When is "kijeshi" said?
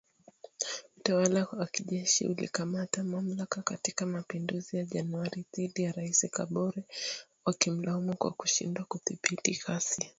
1.67-2.27